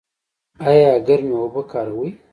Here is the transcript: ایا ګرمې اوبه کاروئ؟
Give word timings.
ایا 0.69 0.91
ګرمې 1.07 1.35
اوبه 1.41 1.61
کاروئ؟ 1.71 2.09